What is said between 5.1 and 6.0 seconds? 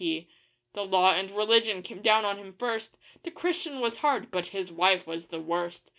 the worst!